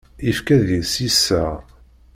Yekfa 0.25 0.57
deg-s 0.67 0.93
yiseɣ. 1.03 1.51